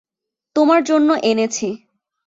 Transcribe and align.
তোমার 0.55 0.81
জন্য 0.83 1.09
এনেছি। 1.23 1.67